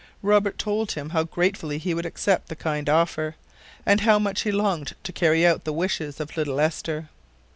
Robert 0.23 0.57
told 0.57 0.93
him 0.93 1.11
how 1.11 1.25
gratefully 1.25 1.77
he 1.77 1.93
would 1.93 2.07
accept 2.07 2.47
the 2.47 2.55
kind 2.55 2.89
offer, 2.89 3.35
and 3.85 4.01
how 4.01 4.17
much 4.17 4.41
he 4.41 4.51
longed 4.51 4.93
to 5.03 5.13
carry 5.13 5.45
out 5.45 5.63
the 5.63 5.71
wishes 5.71 6.19
of 6.19 6.35
little 6.35 6.59
Esther. 6.59 7.09